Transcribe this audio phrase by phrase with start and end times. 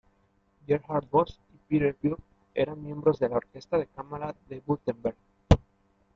[0.65, 2.19] Gerhard Voss y Peter Buck
[2.55, 5.15] eran miembros de la Orquesta de Cámara de Wurtemberg.